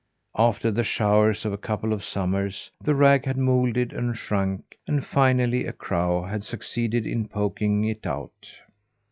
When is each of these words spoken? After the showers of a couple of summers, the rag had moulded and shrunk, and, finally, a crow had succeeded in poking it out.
After 0.35 0.71
the 0.71 0.83
showers 0.83 1.45
of 1.45 1.53
a 1.53 1.59
couple 1.59 1.93
of 1.93 2.03
summers, 2.03 2.71
the 2.83 2.95
rag 2.95 3.25
had 3.25 3.37
moulded 3.37 3.93
and 3.93 4.17
shrunk, 4.17 4.75
and, 4.87 5.05
finally, 5.05 5.67
a 5.67 5.73
crow 5.73 6.23
had 6.23 6.43
succeeded 6.43 7.05
in 7.05 7.27
poking 7.27 7.83
it 7.83 8.07
out. 8.07 8.47